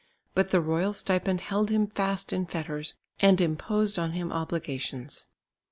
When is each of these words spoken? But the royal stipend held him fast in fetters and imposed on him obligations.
But 0.33 0.49
the 0.49 0.61
royal 0.61 0.93
stipend 0.93 1.41
held 1.41 1.69
him 1.69 1.85
fast 1.85 2.33
in 2.33 2.47
fetters 2.47 2.95
and 3.19 3.39
imposed 3.39 3.99
on 3.99 4.13
him 4.13 4.31
obligations. 4.31 5.27